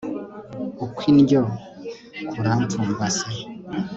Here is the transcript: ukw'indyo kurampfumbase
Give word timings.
ukw'indyo 0.85 1.41
kurampfumbase 2.29 3.27